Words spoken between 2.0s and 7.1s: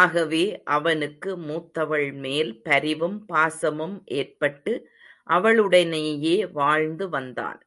மேல் பரிவும் பாசமும் ஏற்பட்டு அவளுடனேயே வாழ்ந்து